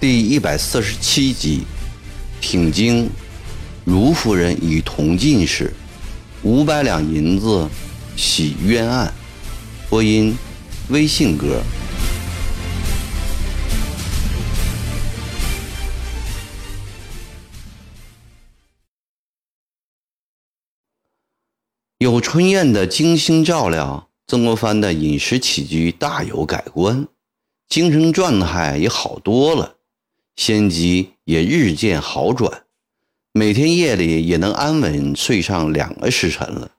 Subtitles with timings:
[0.00, 1.62] 第一百四十七集，
[2.40, 3.08] 挺经
[3.84, 5.72] 卢夫人与同进士，
[6.42, 7.68] 五百两银子
[8.16, 9.12] 洗冤案。
[9.88, 10.36] 播音：
[10.88, 11.62] 微信歌。
[22.02, 27.06] 有春燕的精心照料，曾国藩的饮食起居大有改观，
[27.68, 29.76] 精神状态也好多了。
[30.34, 32.64] 心疾也日渐好转，
[33.30, 36.72] 每天夜里也能安稳睡上两个时辰了。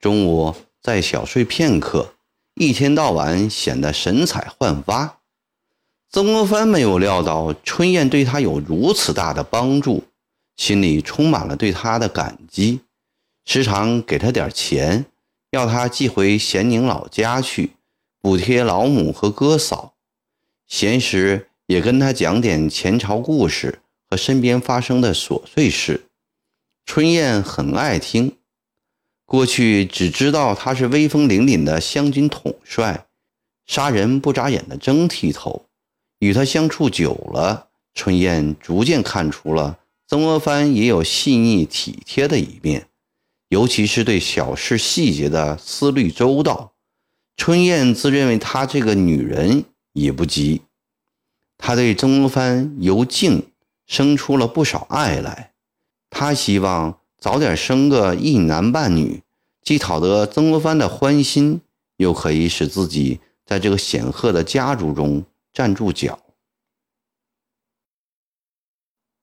[0.00, 2.14] 中午再小睡片刻，
[2.54, 5.18] 一天到晚显得神采焕发。
[6.10, 10.04] 曾国藩没有料到春燕对他有如此大的帮助，
[10.56, 12.80] 心里充满了对他的感激，
[13.44, 15.06] 时常给他点钱，
[15.50, 17.72] 要他寄回咸宁老家去，
[18.20, 19.94] 补贴老母和哥嫂。
[20.66, 21.48] 闲时。
[21.66, 23.80] 也跟他讲点前朝故事
[24.10, 26.08] 和身边发生的琐碎事，
[26.84, 28.36] 春燕很爱听。
[29.24, 33.06] 过去只知道他是威风凛凛的湘军统帅，
[33.64, 35.64] 杀人不眨眼的真剃头。
[36.18, 42.86] 与他相处久了，春燕逐渐看出了曾国藩也有细腻体贴的一面，
[43.52, 46.72] 尤其是对小事细节的思虑周到。
[47.36, 50.62] 春燕自认为她这个女人也不急。
[51.58, 53.50] 她对曾国藩由敬
[53.86, 55.52] 生出了不少爱来，
[56.08, 59.20] 她希望早点生个一男半女，
[59.62, 61.60] 既讨得曾国藩的欢心，
[61.98, 66.18] 又可以使自己在这个显赫的家族中站住脚。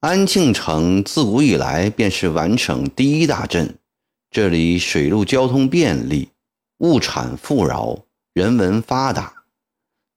[0.01, 3.78] 安庆城自古以来便是皖省第一大镇，
[4.31, 6.29] 这里水陆交通便利，
[6.77, 9.45] 物产富饶，人文发达。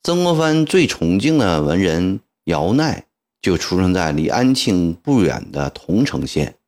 [0.02, 3.05] 曾国藩最崇敬的文人姚鼐，
[3.40, 6.58] 就出生在离安庆不远的桐城县。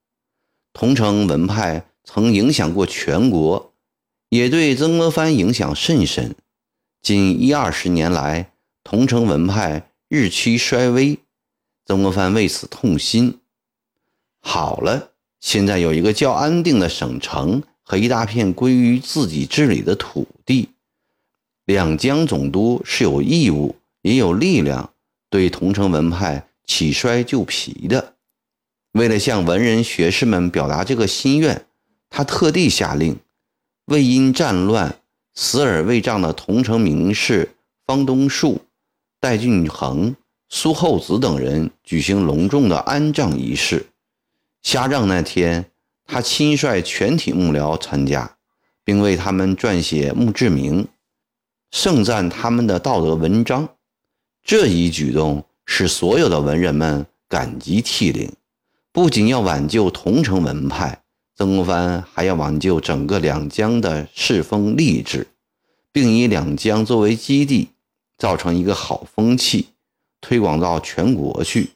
[0.72, 3.75] 桐城文派曾影响过全国，
[4.31, 6.34] 也对曾国藩影响甚深。
[7.03, 11.19] 近一二十年来，桐城文派日趋衰微，
[11.84, 13.41] 曾国藩为此痛心。
[14.41, 15.11] 好了，
[15.44, 20.71] 现在有一个较安定的省城和一大片归于自己治理的土地。
[21.66, 24.94] 两江总督是有义务，也有力量
[25.28, 28.15] 对桐城文派起衰救疲的。
[28.93, 31.66] 为了向文人学士们表达这个心愿，
[32.09, 33.19] 他特地下令，
[33.84, 34.97] 为因战乱
[35.34, 38.62] 死而未葬的桐城名士方东树、
[39.21, 40.16] 戴俊衡、
[40.49, 43.84] 苏厚子等人举行隆重的安葬仪式。
[44.64, 45.70] 下葬那天，
[46.06, 48.38] 他亲率全体幕僚参加，
[48.82, 50.88] 并为他们撰写墓志铭。
[51.70, 53.69] 盛赞他们的道德文章，
[54.42, 58.32] 这一举动使所有的文人们感激涕零。
[58.91, 61.02] 不仅要挽救桐城文派，
[61.36, 65.26] 曾国藩还要挽救整个两江的世风吏治，
[65.92, 67.69] 并以两江作为基地，
[68.16, 69.69] 造成一个好风气，
[70.22, 71.72] 推广到全国去，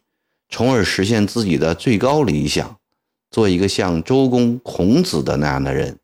[0.49, 2.78] 从而实现自己的最高理想，
[3.31, 5.99] 做一个像周公、孔子的那样的人，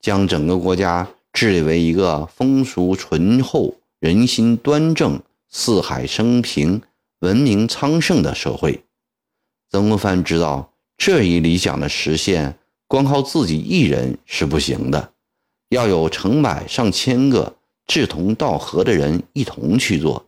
[0.00, 1.08] 将整个国家。
[1.32, 6.80] 治理为一个风俗淳厚、人心端正、四海升平、
[7.18, 8.84] 文明昌盛的社会。
[9.68, 12.56] 曾国藩知道，这一理想的实现，
[12.88, 15.12] 光靠自己一人是不行的，
[15.68, 17.56] 要有成百上千个
[17.86, 20.24] 志同道合的人一同去做，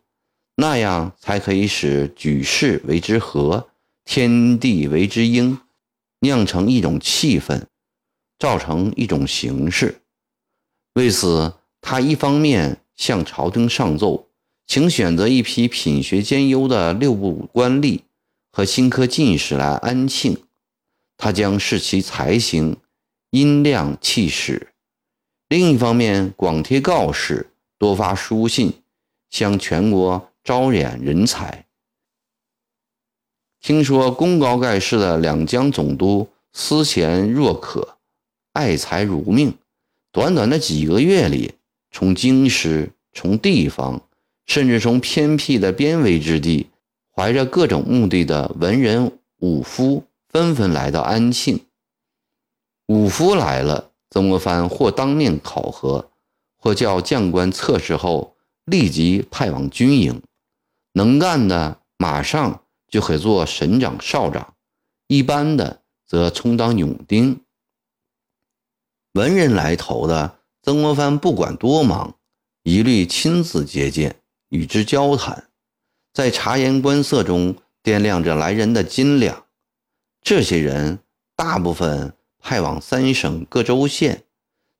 [0.56, 3.68] 那样才可以使举世为之和，
[4.04, 5.58] 天地为之英，
[6.20, 7.64] 酿成一种气氛，
[8.38, 10.02] 造成一种形式。
[10.94, 14.28] 为此，他一方面向朝廷上奏，
[14.66, 18.00] 请选择一批品学兼优的六部官吏
[18.50, 20.36] 和新科进士来安庆，
[21.16, 22.76] 他将视其才行、
[23.30, 24.68] 音量、气势；
[25.48, 28.82] 另一方面，广贴告示，多发书信，
[29.30, 31.67] 向全国招揽人才。
[33.60, 37.96] 听说功高盖世的两江总督思贤若渴，
[38.52, 39.54] 爱才如命。
[40.10, 41.54] 短短的几个月里，
[41.90, 44.00] 从京师、从地方，
[44.46, 46.68] 甚至从偏僻的边围之地，
[47.14, 51.60] 怀着各种目的的文人武夫纷纷来到安庆。
[52.86, 56.10] 武夫来了，曾国藩或当面考核，
[56.56, 58.34] 或叫将官测试后，
[58.64, 60.22] 立即派往军营。
[60.94, 64.54] 能干的马上就可以做省长、少长，
[65.06, 67.40] 一般的则充当勇丁。
[69.12, 72.16] 文人来投的，曾国藩不管多忙，
[72.62, 74.16] 一律亲自接见，
[74.48, 75.48] 与之交谈，
[76.12, 79.46] 在察言观色中掂量着来人的斤两。
[80.20, 80.98] 这些人
[81.36, 84.24] 大部分派往三省各州县，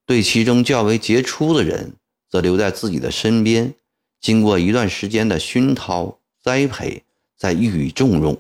[0.05, 1.95] 对其中较为杰出的人，
[2.29, 3.75] 则留在自己的身边，
[4.21, 7.05] 经过一段时间的熏陶栽培，
[7.39, 8.37] 再予以重用。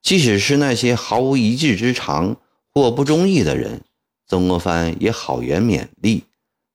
[0.00, 2.36] 即使是那些毫无一技之长
[2.72, 3.82] 或不中意的人，
[4.26, 6.24] 曾国藩也好言勉励，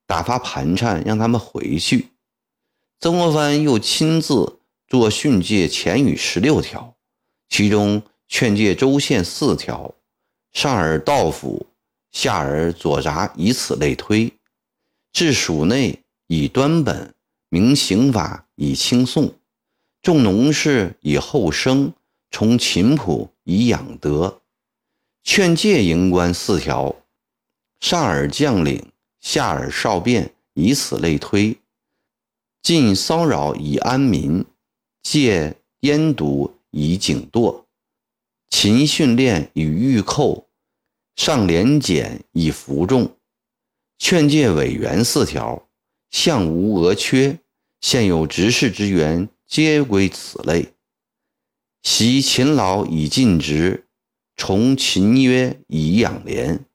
[0.06, 2.10] 打发盘缠让他们回去。
[3.00, 6.96] 曾国藩又亲自作训诫前语十六条，
[7.50, 9.96] 其中劝诫州县四条，
[10.52, 11.66] 上而道府，
[12.12, 14.32] 下而左闸，以此类推。
[15.12, 17.14] 治蜀内以端本，
[17.50, 19.34] 明刑法以轻讼，
[20.06, 21.92] 重农事以后生。
[22.30, 24.40] 从勤朴以养德，
[25.24, 26.96] 劝诫营官四条：
[27.80, 31.56] 上而将领，下而少便，以此类推；
[32.62, 34.46] 禁骚扰以安民，
[35.02, 37.64] 戒烟毒以警惰，
[38.50, 40.48] 勤训练以御寇，
[41.16, 43.16] 上廉检以服众。
[43.98, 45.68] 劝诫委员四条：
[46.12, 47.40] 相无额缺，
[47.82, 50.74] 现有执事之员，皆归此类。
[51.84, 53.86] 习勤劳以尽职，
[54.36, 56.66] 崇勤约以养廉，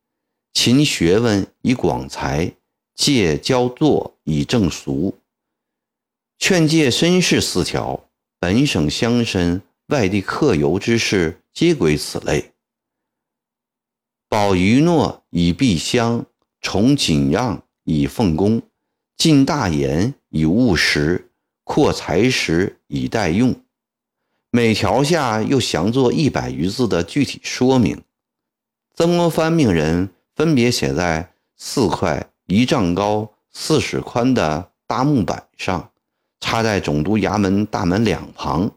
[0.53, 2.53] 勤学问以广才，
[2.95, 5.19] 戒骄惰以正俗。
[6.39, 8.09] 劝诫绅士四条：
[8.39, 12.53] 本省乡绅、外地客游之事，皆归此类。
[14.29, 16.25] 保余诺以避乡，
[16.61, 18.63] 崇谨让以奉公，
[19.17, 21.30] 尽大言以务实，
[21.73, 23.55] 扩才识以待用。
[24.51, 28.03] 每条下又详作一百余字的具体说明。
[28.93, 35.93] 曾国藩命人分别写在四块一丈高、四尺宽的大木板上，
[36.41, 38.73] 插在总督衙门大门两旁，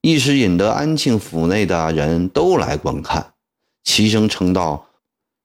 [0.00, 3.34] 一时引得安庆府内的人都来观看，
[3.82, 4.86] 齐声称道：“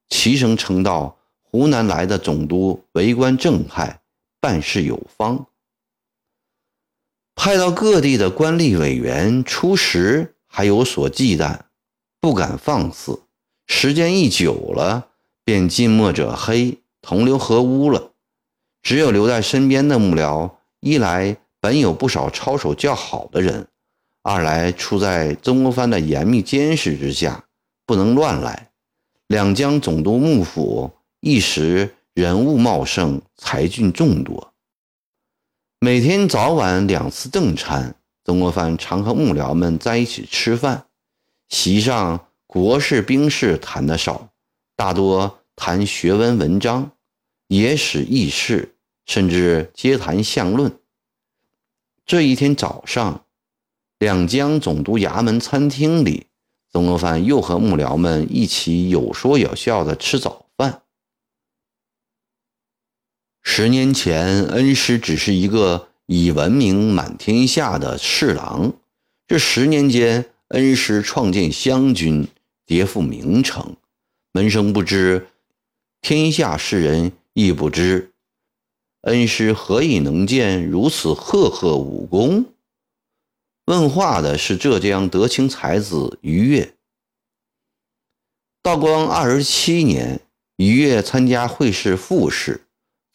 [0.10, 4.02] 齐声称道，湖南来的总督为官正派，
[4.40, 5.48] 办事有方。”
[7.36, 11.60] 派到各地的官吏委员初时还有所忌惮，
[12.20, 13.22] 不敢放肆。
[13.68, 15.10] 时间一久了，
[15.44, 18.14] 便近墨者黑，同流合污了。
[18.82, 20.50] 只有留在身边的幕僚，
[20.80, 23.68] 一来本有不少操守较好的人，
[24.24, 27.44] 二来处在曾国藩的严密监视之下，
[27.86, 28.70] 不能乱来。
[29.28, 34.54] 两江总督幕府一时人物茂盛，才俊众多。
[35.80, 40.86] 每天早晚两次正餐，曾国藩常和幕僚们在一起吃饭。
[41.50, 44.30] 席上国事兵事谈得少，
[44.76, 46.92] 大多谈学问文章、
[47.50, 48.76] 野史轶事，
[49.06, 50.80] 甚至皆谈相论。
[52.06, 53.26] 这一天早上，
[54.00, 56.28] 两江总督衙门餐厅里，
[56.72, 60.82] 曾国藩又和幕僚们一起有说有笑的吃早饭。
[63.48, 68.74] 十年前，恩师只是一个以闻名满天下的侍郎。
[69.28, 72.28] 这十年间，恩师创建湘军，
[72.66, 73.78] 迭复名城，
[74.34, 75.28] 门生不知，
[76.02, 78.12] 天下士人亦不知。
[79.04, 82.46] 恩师何以能见如此赫赫武功？
[83.68, 86.74] 问话的是浙江德清才子于越。
[88.64, 90.20] 道光二十七年，
[90.58, 92.65] 于越参加会试复试。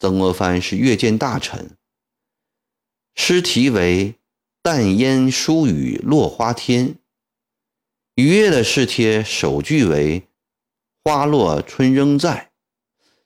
[0.01, 1.77] 曾国藩是阅见大臣，
[3.13, 4.15] 诗题为
[4.63, 6.95] “淡烟疏雨落花天”。
[8.17, 10.23] 余越的诗帖首句为
[11.05, 12.49] “花落春仍在”。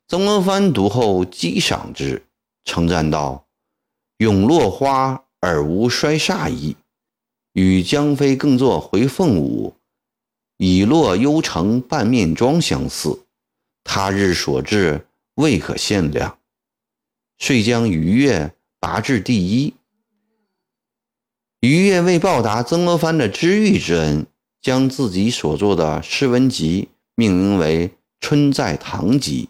[0.05, 2.25] 曾国藩读后激赏之，
[2.65, 3.47] 称赞道
[4.19, 6.75] ：“永落花而无衰煞意，
[7.53, 9.73] 与江飞更作回凤舞，
[10.57, 13.23] 已落幽城半面妆相似。
[13.85, 16.37] 他日所至，未可限量。”
[17.37, 19.73] 遂将于越拔至第一。
[21.61, 24.27] 于越为报答曾国藩的知遇之恩，
[24.61, 27.89] 将自己所作的诗文集命名为
[28.19, 29.49] 《春在堂集》。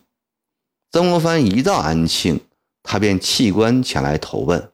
[0.92, 2.40] 曾国藩一到安庆，
[2.84, 4.72] 他便弃官前来投问。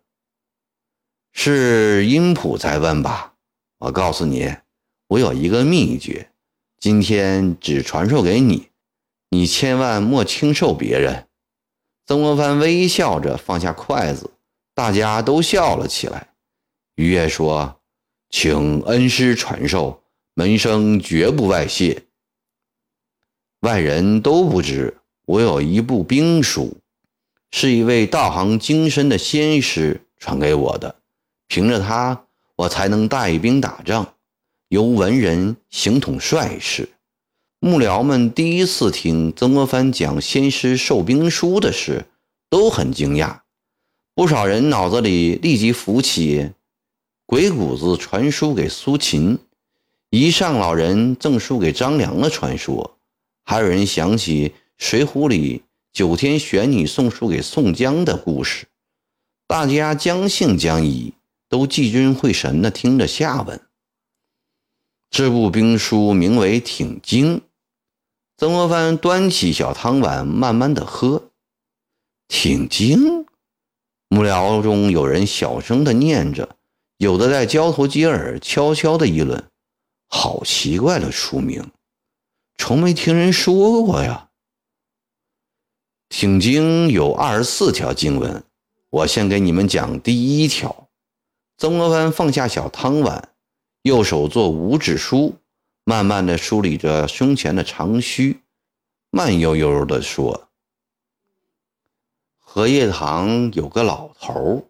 [1.33, 3.33] 是英普在问吧？
[3.79, 4.55] 我告诉你，
[5.07, 6.29] 我有一个秘诀，
[6.79, 8.67] 今天只传授给你，
[9.29, 11.27] 你千万莫轻受别人。
[12.05, 14.29] 曾国藩微笑着放下筷子，
[14.73, 16.27] 大家都笑了起来。
[16.95, 17.79] 于越说
[18.29, 20.03] ：“请恩师传授，
[20.33, 22.03] 门生绝不外泄。
[23.61, 26.77] 外人都不知，我有一部兵书，
[27.51, 30.95] 是一位道行精深的仙师传给我的，
[31.47, 34.15] 凭着它，我才能带兵打仗，
[34.69, 36.89] 由文人行统帅事。
[37.63, 42.07] 幕僚们第一次听曾国藩讲先师授兵书的事，
[42.49, 43.41] 都很惊讶。
[44.15, 46.53] 不少人脑子里立即浮起
[47.27, 49.37] 鬼谷子传书给苏秦、
[50.09, 52.97] 一上老人赠书给张良的传说，
[53.45, 54.49] 还有人想起
[54.79, 55.61] 《水浒》里
[55.93, 58.65] 九天玄女送书给宋江的故事。
[59.45, 61.13] 大家将信将疑，
[61.47, 63.61] 都聚精会神地听着下文。
[65.11, 67.37] 这部兵书名为《挺经》。
[68.41, 71.29] 曾国藩端起小汤碗，慢慢的喝，
[72.27, 73.27] 挺精。
[74.07, 76.57] 幕僚中有人小声的念着，
[76.97, 79.47] 有的在交头接耳，悄悄的议论
[80.09, 81.69] ：“好奇怪的书名，
[82.57, 84.29] 从没听人说过呀。”
[86.09, 88.43] 挺经有二十四条经文，
[88.89, 90.87] 我先给你们讲第一条。
[91.59, 93.35] 曾国藩放下小汤碗，
[93.83, 95.35] 右手做五指书。
[95.83, 98.41] 慢慢的梳理着胸前的长须，
[99.09, 100.49] 慢悠悠的说
[102.37, 104.69] ：“荷叶塘有个老头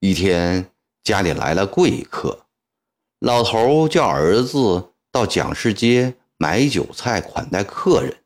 [0.00, 0.72] 一天
[1.04, 2.46] 家里来了贵客，
[3.20, 8.24] 老头叫儿子到蒋氏街买酒菜款待客人，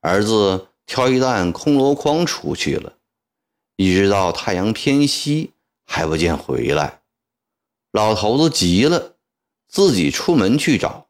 [0.00, 2.94] 儿子挑一担空箩筐出去了，
[3.76, 5.52] 一直到太阳偏西
[5.84, 7.02] 还不见回来，
[7.92, 9.16] 老头子急了，
[9.68, 11.05] 自己出门去找。”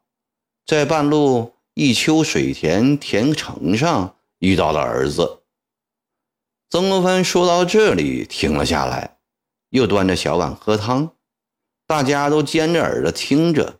[0.67, 5.43] 在半路一丘水田田城上遇到了儿子。
[6.69, 9.19] 曾国藩说到这里停了下来，
[9.71, 11.13] 又端着小碗喝汤。
[11.87, 13.79] 大家都尖着耳朵听着，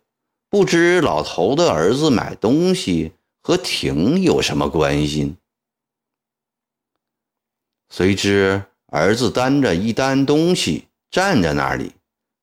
[0.49, 5.35] 不知老头的儿子买东西和亭有什么关系。
[7.89, 11.91] 谁知儿子担着一担东西站在那里，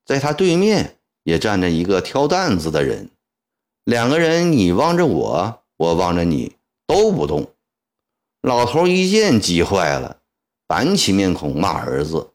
[0.05, 3.09] 在他对面也站着一个挑担子的人。
[3.85, 7.53] 两个人，你望着我，我望着你，都不动。
[8.41, 10.23] 老头一见急坏了，
[10.67, 12.33] 板起面孔骂儿子：“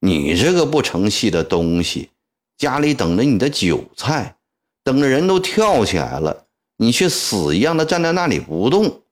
[0.00, 2.10] 你这个不成器的东西！
[2.58, 4.36] 家里等着你的韭菜，
[4.82, 9.02] 等着人都跳起来了，你却死一样的站在那里不动。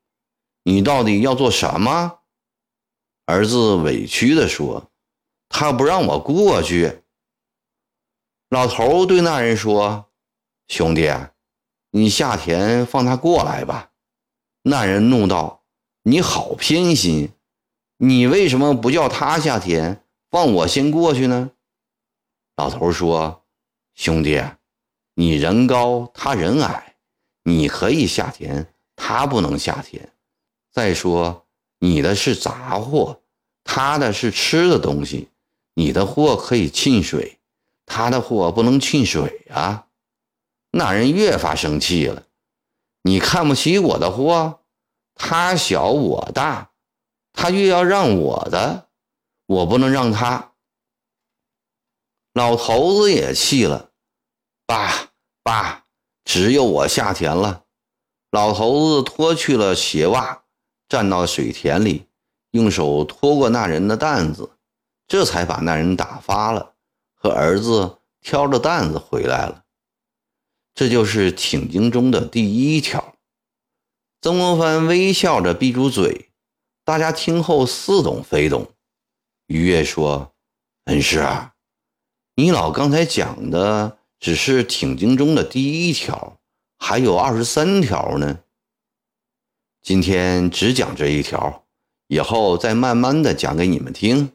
[0.64, 2.18] 你到底要做什么？”
[3.24, 4.90] 儿子委屈地说
[5.48, 7.00] ：“他不让我过去。”
[8.50, 10.10] 老头对那人说
[10.68, 11.10] ：“兄弟。”
[11.94, 13.90] 你下田放他过来吧。
[14.62, 15.62] 那人怒道
[16.04, 17.32] ：“你好偏心！
[17.98, 21.50] 你为什么不叫他下田，放我先过去呢？”
[22.56, 23.44] 老头说
[23.94, 24.42] ：“兄弟，
[25.14, 26.96] 你人高，他人矮，
[27.42, 30.12] 你可以下田，他不能下田。
[30.70, 31.44] 再说，
[31.78, 33.20] 你的是杂货，
[33.64, 35.28] 他的是吃的东西。
[35.74, 37.38] 你的货可以沁水，
[37.84, 39.88] 他的货不能沁水啊。”
[40.74, 42.24] 那人越发生气了，
[43.02, 44.60] 你看不起我的货，
[45.14, 46.70] 他小我大，
[47.34, 48.88] 他越要让我的，
[49.44, 50.52] 我不能让他。
[52.32, 53.90] 老头子也气了，
[54.64, 55.10] 爸
[55.42, 55.84] 爸，
[56.24, 57.64] 只有我下田了。
[58.30, 60.44] 老头子脱去了鞋袜，
[60.88, 62.08] 站到水田里，
[62.52, 64.50] 用手托过那人的担子，
[65.06, 66.72] 这才把那人打发了，
[67.14, 69.61] 和儿子挑着担子回来了。
[70.74, 73.14] 这就是挺经中的第一条。
[74.20, 76.30] 曾国藩微笑着闭住嘴，
[76.84, 78.72] 大家听后似懂非懂。
[79.46, 80.32] 于越说
[80.86, 81.26] ：“恩师，
[82.36, 86.38] 你老刚才讲的只是挺经中的第一条，
[86.78, 88.40] 还有二十三条呢。
[89.82, 91.66] 今天只讲这一条，
[92.06, 94.32] 以后再慢慢的讲给你们听。”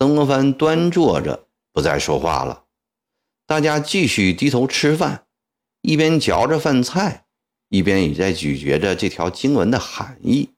[0.00, 2.64] 曾国藩端坐着，不再说话了。
[3.46, 5.26] 大家继续低头吃饭。
[5.82, 7.26] 一边嚼着饭菜，
[7.68, 10.50] 一边也在咀嚼着这条经文的含义。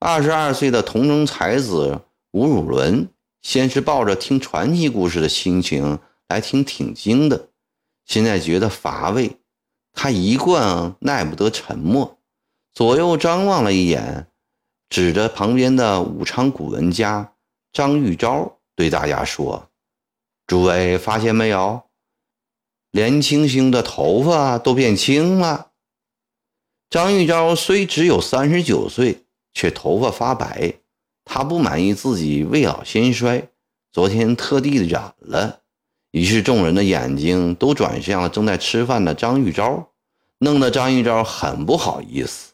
[0.00, 3.08] 二十二岁的同城才子吴汝伦，
[3.40, 7.50] 先是抱着听传奇故事的心情来听挺经的，
[8.04, 9.40] 现在觉得乏味。
[9.92, 12.18] 他一贯耐不得沉默，
[12.72, 14.26] 左右张望了一眼，
[14.88, 17.34] 指着旁边的武昌古文家
[17.72, 19.70] 张玉昭，对大家说
[20.48, 21.80] ：“诸位发现没有？”
[22.94, 25.72] 连青青的头发都变青了。
[26.88, 30.74] 张玉昭虽只有三十九岁，却头发发白。
[31.24, 33.48] 他不满意自己未老先衰，
[33.92, 35.62] 昨天特地染了。
[36.12, 39.88] 于是众人的眼睛都转向了正在吃饭的张玉昭，
[40.38, 42.52] 弄得张玉昭很不好意思。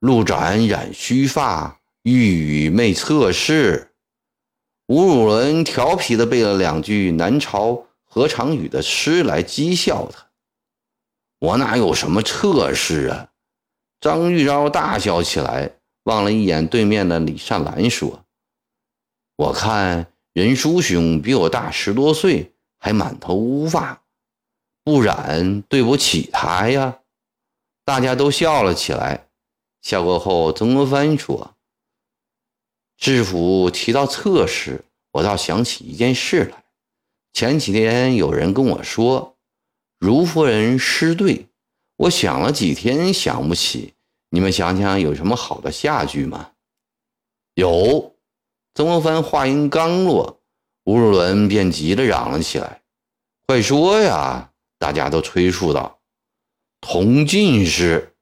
[0.00, 3.92] 路转染须发，欲与媚侧室。
[4.88, 10.26] 吴汝伦调皮地背了两句南朝何长宇的诗来讥笑他。
[11.38, 13.30] 我哪有什么测试啊？
[14.00, 15.70] 张玉昭大笑起来，
[16.04, 18.24] 望了一眼对面的李善兰，说
[19.36, 24.02] ：“我看任叔兄比我大十多岁，还满头乌发，
[24.82, 27.00] 不染对不起他呀。”
[27.84, 29.28] 大家都笑了起来。
[29.80, 31.54] 笑过后，曾国藩说
[32.98, 36.64] ：“知府提到测试，我倒想起一件事来。
[37.38, 39.36] 前几天有人跟我说。”
[40.00, 41.46] 如夫人失对，
[41.94, 43.94] 我想了几天想不起。
[44.30, 46.50] 你们想想有什么好的下句吗？
[47.54, 48.16] 有。
[48.74, 50.40] 曾国藩话音刚落，
[50.82, 52.82] 吴汝伦便急着嚷了起来
[53.46, 56.00] ：“快说呀！”大家都催促道
[56.82, 58.16] ：“同进士。”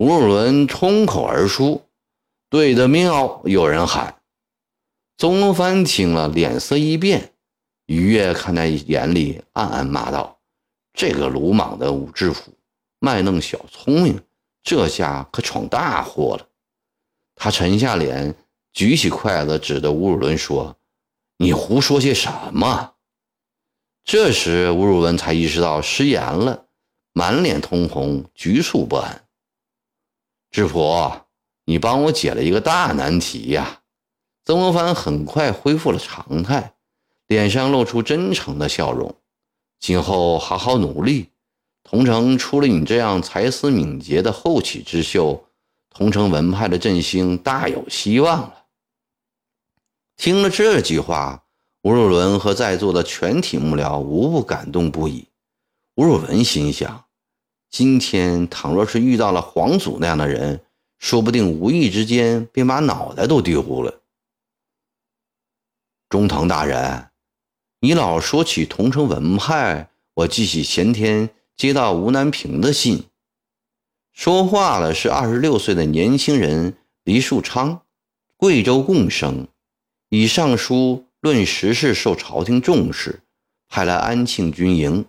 [0.00, 1.82] 吴汝伦冲口而出
[2.48, 4.22] ：“对得妙！”有人喊。
[5.18, 7.34] 曾国藩听了，脸色一变，
[7.88, 10.38] 于越看在眼里，暗暗骂道。
[10.92, 12.52] 这个鲁莽的武志府
[12.98, 14.20] 卖弄小聪明，
[14.62, 16.46] 这下可闯大祸了。
[17.34, 18.34] 他沉下脸，
[18.74, 20.76] 举起筷子，指着吴汝伦说
[21.38, 22.94] ：“你胡说些什么？”
[24.04, 26.66] 这时，吴汝伦才意识到失言了，
[27.14, 29.24] 满脸通红，局促不安。
[30.50, 31.10] 知府，
[31.64, 33.80] 你帮我解了一个大难题呀！
[34.44, 36.74] 曾国藩很快恢复了常态，
[37.28, 39.14] 脸上露出真诚的笑容。
[39.78, 41.28] 今后好好努力，
[41.84, 45.44] 桐城出了你这样才思敏捷的后起之秀，
[45.90, 48.64] 桐城文派的振兴大有希望了。
[50.16, 51.44] 听了这句话，
[51.82, 55.28] 吴若伦和在座的全体幕僚无不感动不已。
[55.96, 57.04] 吴若伦心想：
[57.70, 60.60] 今天倘若是遇到了皇祖那样的人，
[60.98, 64.00] 说不定无意之间便把脑袋都丢了。
[66.08, 67.10] 中堂大人。
[67.80, 73.04] 你老说起桐城文派，我记起前天接到吴南平的信。
[74.12, 77.82] 说话了是二十六岁的年轻人黎树昌，
[78.36, 79.46] 贵州贡生，
[80.08, 83.20] 以上书论时事受朝廷重视，
[83.68, 85.06] 派来安庆军营。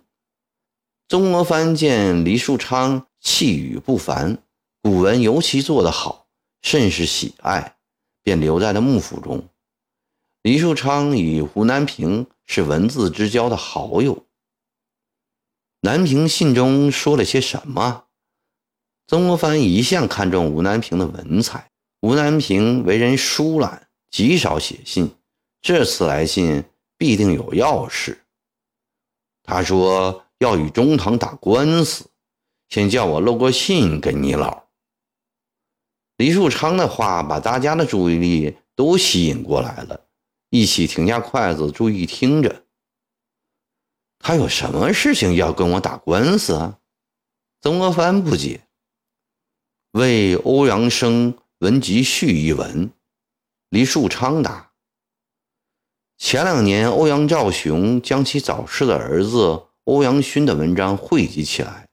[1.07, 4.43] 曾国藩见黎树昌气宇不凡，
[4.83, 6.27] 古文尤其做得好，
[6.61, 7.77] 甚是喜爱，
[8.21, 9.49] 便留在了幕府中。
[10.43, 12.27] 黎树昌与胡南平。
[12.49, 14.25] 是文字之交的好友。
[15.81, 18.05] 南平信中说了些什么？
[19.05, 21.69] 曾国藩一向看重吴南平的文采。
[22.01, 25.15] 吴南平为人疏懒，极少写信。
[25.61, 26.63] 这次来信
[26.97, 28.25] 必定有要事。
[29.43, 32.09] 他说要与中堂打官司，
[32.67, 34.63] 先叫我露个信给你老。
[36.17, 40.08] 李树昌的话把大家的注意力都吸引过来了。
[40.49, 42.63] 一起停下筷子，注意听着。
[44.17, 46.79] 他有什么事情要跟我打官司啊？
[47.61, 48.67] 曾国藩不解。
[49.91, 52.91] 为欧阳生文集序一文，
[53.69, 54.71] 黎树昌答：
[56.17, 61.87] 前两年欧阳兆雄将其早逝的儿子欧阳勋的文章汇集起来，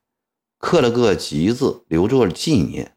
[0.59, 2.97] 刻了个集字，留作纪念。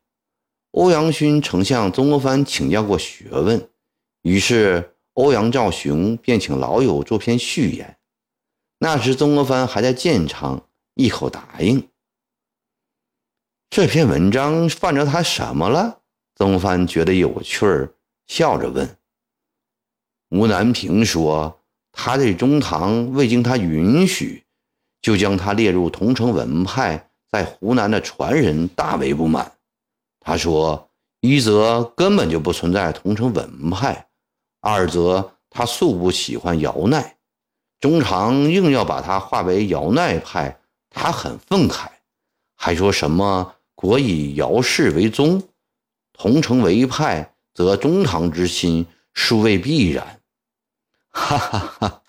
[0.71, 3.69] 欧阳勋曾向曾国藩请教过学问，
[4.21, 4.95] 于是。
[5.19, 7.97] 欧阳兆雄便请老友做篇序言，
[8.77, 10.61] 那时曾国藩还在建昌，
[10.93, 11.89] 一口答应。
[13.69, 15.99] 这篇文章犯着他什么了？
[16.35, 17.93] 曾国藩觉得有趣儿，
[18.27, 18.95] 笑着问。
[20.29, 21.59] 吴南平说
[21.91, 24.45] ：“他对中堂未经他允许，
[25.01, 29.51] 就将他列入桐城文派，在湖南的传人大为不满。
[30.21, 34.05] 他说，一则根本就不存在桐城文派。”
[34.61, 37.13] 二则他素不喜欢姚鼐，
[37.79, 41.87] 中常硬要把他划为姚鼐派，他很愤慨，
[42.55, 45.41] 还说什么“国以姚氏为宗，
[46.13, 50.19] 同城为派，则中堂之心殊未必然。”
[51.11, 52.01] 哈哈哈！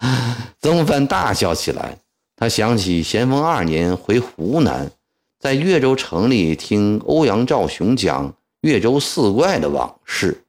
[0.60, 1.98] 曾范大笑起来。
[2.36, 4.90] 他想起咸丰二年回湖南，
[5.38, 10.44] 在岳州城里听欧阳兆雄讲岳州四怪的往事。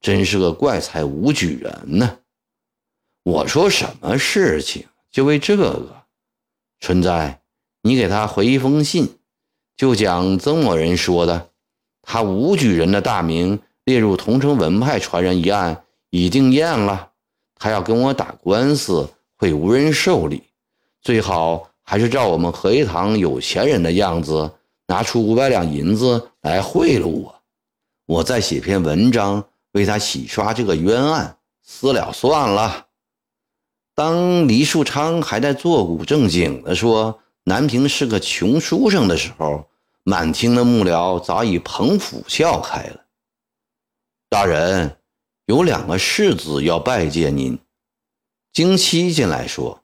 [0.00, 2.18] 真是个怪才武举人呢！
[3.22, 6.04] 我说什么事情就为这个？
[6.80, 7.42] 春在，
[7.82, 9.18] 你给他回一封信，
[9.76, 11.50] 就讲曾某人说的，
[12.00, 17.10] 他武举人的大名列入桐城文派传人一案已定验了，
[17.56, 20.42] 他要跟我打官司会无人受理，
[21.02, 24.50] 最好还是照我们合一堂有钱人的样子，
[24.86, 27.34] 拿出五百两银子来贿赂我。
[28.06, 32.88] 我再写篇文章为他洗刷这个冤案，私了算了。
[33.94, 39.68] 当黎树昌还在坐古正经的说南平是个穷书生的时候，
[40.02, 43.04] 满厅的幕僚早已捧腹笑开了。
[44.28, 44.98] 大人，
[45.46, 47.58] 有两个世子要拜见您。
[48.52, 49.82] 京七进来说：“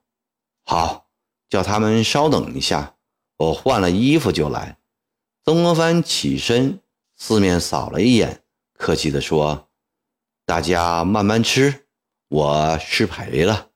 [0.65, 1.07] 好，
[1.49, 2.95] 叫他们稍等一下，
[3.37, 4.79] 我换了衣服就来。”
[5.45, 6.81] 曾国藩起身，
[7.17, 8.43] 四面扫了一眼，
[8.77, 9.66] 客气地说
[10.47, 11.87] ：“大家慢慢吃，
[12.29, 13.71] 我失陪了。”